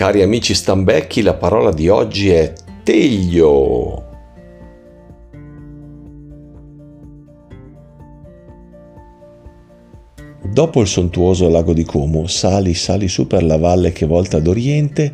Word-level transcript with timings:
Cari 0.00 0.22
amici 0.22 0.54
stambecchi, 0.54 1.20
la 1.20 1.34
parola 1.34 1.70
di 1.70 1.90
oggi 1.90 2.30
è 2.30 2.54
teglio. 2.82 4.02
Dopo 10.42 10.80
il 10.80 10.86
sontuoso 10.86 11.50
lago 11.50 11.74
di 11.74 11.84
Como, 11.84 12.26
sali, 12.28 12.72
sali 12.72 13.08
su 13.08 13.26
per 13.26 13.42
la 13.42 13.58
valle 13.58 13.92
che 13.92 14.06
volta 14.06 14.38
ad 14.38 14.46
oriente, 14.46 15.12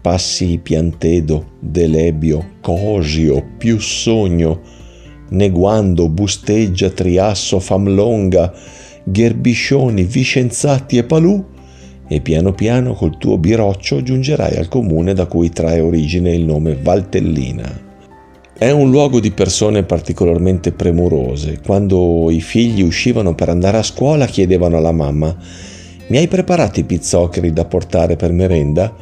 passi 0.00 0.60
Piantedo, 0.62 1.54
Delebio, 1.58 2.58
Cosio, 2.60 3.44
più 3.58 3.80
Sogno, 3.80 4.60
Neguando, 5.30 6.08
Busteggia, 6.08 6.90
Triasso, 6.90 7.58
Famlonga, 7.58 8.54
Gherbiscioni, 9.02 10.04
Vicenzati 10.04 10.96
e 10.98 11.02
Palù, 11.02 11.44
e 12.14 12.20
piano 12.20 12.52
piano 12.52 12.94
col 12.94 13.16
tuo 13.16 13.38
biroccio 13.38 14.02
giungerai 14.02 14.56
al 14.56 14.68
comune 14.68 15.14
da 15.14 15.26
cui 15.26 15.50
trae 15.50 15.80
origine 15.80 16.34
il 16.34 16.44
nome 16.44 16.74
Valtellina. 16.74 17.90
È 18.56 18.70
un 18.70 18.90
luogo 18.90 19.18
di 19.18 19.30
persone 19.32 19.82
particolarmente 19.82 20.72
premurose. 20.72 21.60
Quando 21.64 22.30
i 22.30 22.40
figli 22.40 22.82
uscivano 22.82 23.34
per 23.34 23.48
andare 23.48 23.78
a 23.78 23.82
scuola 23.82 24.26
chiedevano 24.26 24.76
alla 24.76 24.92
mamma 24.92 25.36
Mi 26.08 26.18
hai 26.18 26.28
preparato 26.28 26.78
i 26.78 26.84
pizzoccheri 26.84 27.52
da 27.52 27.64
portare 27.64 28.16
per 28.16 28.32
merenda? 28.32 28.94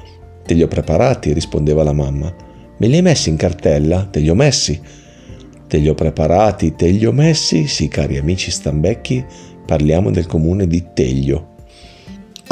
Te 0.46 0.54
li 0.54 0.62
ho 0.62 0.68
preparati, 0.68 1.32
rispondeva 1.32 1.82
la 1.82 1.92
mamma. 1.92 2.32
Me 2.78 2.86
li 2.86 2.94
hai 2.94 3.02
messi 3.02 3.30
in 3.30 3.36
cartella? 3.36 4.06
Te 4.10 4.20
li 4.20 4.30
ho 4.30 4.34
messi. 4.34 4.80
Te 5.66 5.78
li 5.78 5.88
ho 5.88 5.94
preparati, 5.94 6.74
te 6.76 6.88
li 6.88 7.04
ho 7.04 7.12
messi? 7.12 7.66
Sì, 7.66 7.88
cari 7.88 8.16
amici 8.16 8.50
stambecchi, 8.50 9.24
parliamo 9.66 10.10
del 10.10 10.26
comune 10.26 10.66
di 10.66 10.86
Teglio. 10.94 11.49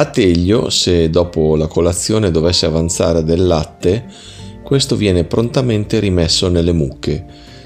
A 0.00 0.04
Teglio, 0.04 0.70
se 0.70 1.10
dopo 1.10 1.56
la 1.56 1.66
colazione 1.66 2.30
dovesse 2.30 2.66
avanzare 2.66 3.24
del 3.24 3.44
latte, 3.44 4.04
questo 4.62 4.94
viene 4.94 5.24
prontamente 5.24 5.98
rimesso 5.98 6.48
nelle 6.48 6.70
mucche, 6.70 7.24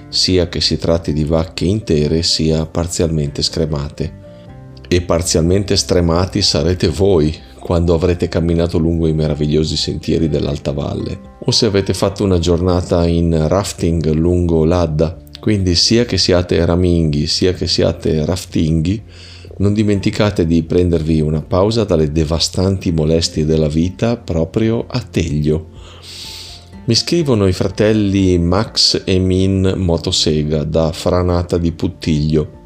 sia 0.09 0.49
che 0.49 0.63
si 0.63 0.79
tratti 0.79 1.13
di 1.13 1.25
vacche 1.25 1.67
intere 1.67 2.23
sia 2.23 2.65
parzialmente 2.65 3.43
scremate. 3.43 4.21
E 4.89 5.03
parzialmente 5.03 5.77
stremati 5.77 6.41
sarete 6.41 6.89
voi 6.89 7.37
quando 7.59 7.93
avrete 7.93 8.29
camminato 8.29 8.79
lungo 8.79 9.07
i 9.07 9.13
meravigliosi 9.13 9.77
sentieri 9.77 10.31
dell'Alta 10.31 10.73
Valle, 10.73 11.21
o 11.45 11.51
se 11.51 11.67
avete 11.67 11.93
fatto 11.93 12.25
una 12.25 12.39
giornata 12.39 13.07
in 13.07 13.47
rafting 13.47 14.11
lungo 14.11 14.65
l'Adda. 14.65 15.19
Quindi 15.39 15.75
sia 15.75 16.07
che 16.07 16.17
siate 16.17 16.65
raminghi, 16.65 17.27
sia 17.27 17.53
che 17.53 17.67
siate 17.67 18.25
raftinghi, 18.25 19.03
non 19.59 19.75
dimenticate 19.75 20.47
di 20.47 20.63
prendervi 20.63 21.21
una 21.21 21.43
pausa 21.43 21.85
dalle 21.85 22.11
devastanti 22.11 22.93
molestie 22.93 23.45
della 23.45 23.69
vita 23.69 24.17
proprio 24.17 24.87
a 24.89 25.01
Teglio. 25.01 25.69
Mi 26.85 26.95
scrivono 26.95 27.47
i 27.47 27.53
fratelli 27.53 28.39
Max 28.39 29.03
e 29.05 29.19
Min 29.19 29.75
Motosega 29.77 30.65
da 30.65 30.91
Franata 30.91 31.57
di 31.57 31.71
Puttiglio. 31.73 32.61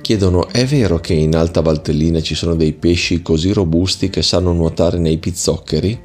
Chiedono: 0.00 0.48
è 0.48 0.64
vero 0.64 0.98
che 0.98 1.12
in 1.12 1.36
Alta 1.36 1.60
Valtellina 1.60 2.22
ci 2.22 2.34
sono 2.34 2.54
dei 2.54 2.72
pesci 2.72 3.20
così 3.20 3.52
robusti 3.52 4.08
che 4.08 4.22
sanno 4.22 4.52
nuotare 4.52 4.98
nei 4.98 5.18
pizzoccheri? 5.18 6.00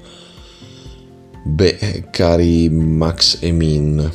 Beh, 1.45 2.07
cari 2.11 2.69
Max 2.69 3.37
e 3.39 3.51
Min, 3.51 4.11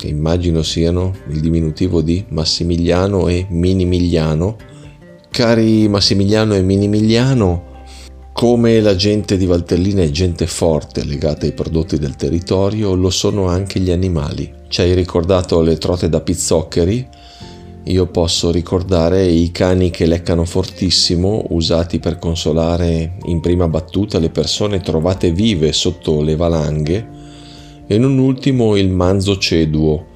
che 0.00 0.08
immagino 0.08 0.62
siano 0.62 1.14
il 1.28 1.40
diminutivo 1.40 2.00
di 2.00 2.24
Massimiliano 2.28 3.28
e 3.28 3.44
Minimiliano. 3.50 4.56
Cari 5.30 5.88
Massimiliano 5.88 6.54
e 6.54 6.62
Minimiliano, 6.62 7.64
come 8.32 8.80
la 8.80 8.96
gente 8.96 9.36
di 9.36 9.44
Valtellina 9.44 10.00
è 10.00 10.08
gente 10.08 10.46
forte 10.46 11.04
legata 11.04 11.44
ai 11.44 11.52
prodotti 11.52 11.98
del 11.98 12.16
territorio, 12.16 12.94
lo 12.94 13.10
sono 13.10 13.48
anche 13.48 13.78
gli 13.78 13.90
animali. 13.90 14.50
Ci 14.68 14.80
hai 14.80 14.94
ricordato 14.94 15.60
le 15.60 15.76
trote 15.76 16.08
da 16.08 16.22
pizzoccheri? 16.22 17.06
Io 17.84 18.06
posso 18.06 18.50
ricordare 18.50 19.26
i 19.26 19.50
cani 19.52 19.90
che 19.90 20.06
leccano 20.06 20.46
fortissimo, 20.46 21.44
usati 21.50 21.98
per 21.98 22.18
consolare 22.18 23.18
in 23.24 23.40
prima 23.40 23.68
battuta 23.68 24.18
le 24.18 24.30
persone 24.30 24.80
trovate 24.80 25.30
vive 25.30 25.72
sotto 25.72 26.22
le 26.22 26.36
valanghe 26.36 27.18
e 27.92 27.98
non 27.98 28.18
ultimo 28.18 28.76
il 28.76 28.88
manzo 28.88 29.36
ceduo, 29.36 30.06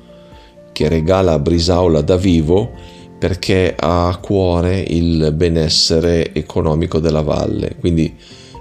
che 0.70 0.88
regala 0.88 1.32
a 1.32 1.40
Brisaola 1.40 2.02
da 2.02 2.16
vivo 2.16 2.70
perché 3.18 3.74
ha 3.76 4.06
a 4.06 4.16
cuore 4.18 4.78
il 4.78 5.32
benessere 5.34 6.32
economico 6.32 7.00
della 7.00 7.22
valle. 7.22 7.74
Quindi 7.80 8.14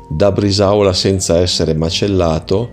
da 0.09 0.31
Brisaola 0.31 0.93
senza 0.93 1.37
essere 1.37 1.75
macellato 1.75 2.71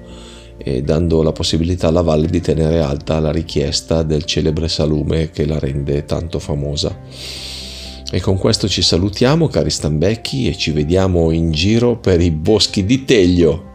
e 0.56 0.80
dando 0.80 1.22
la 1.22 1.32
possibilità 1.32 1.88
alla 1.88 2.00
valle 2.00 2.28
di 2.28 2.40
tenere 2.40 2.80
alta 2.80 3.20
la 3.20 3.32
richiesta 3.32 4.02
del 4.02 4.24
celebre 4.24 4.68
salume 4.68 5.28
che 5.28 5.44
la 5.44 5.58
rende 5.58 6.06
tanto 6.06 6.38
famosa. 6.38 6.98
E 8.10 8.18
con 8.20 8.38
questo 8.38 8.66
ci 8.66 8.80
salutiamo 8.80 9.46
cari 9.48 9.68
stambecchi 9.68 10.48
e 10.48 10.56
ci 10.56 10.70
vediamo 10.70 11.32
in 11.32 11.50
giro 11.52 11.98
per 11.98 12.22
i 12.22 12.30
boschi 12.30 12.86
di 12.86 13.04
Teglio. 13.04 13.69